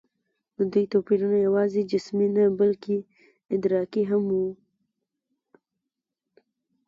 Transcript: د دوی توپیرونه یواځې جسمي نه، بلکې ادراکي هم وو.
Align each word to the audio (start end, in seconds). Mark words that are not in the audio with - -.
د 0.57 0.59
دوی 0.71 0.85
توپیرونه 0.93 1.37
یواځې 1.47 1.81
جسمي 1.91 2.27
نه، 2.35 2.45
بلکې 2.59 2.97
ادراکي 3.53 4.03
هم 4.11 4.23
وو. 4.37 4.47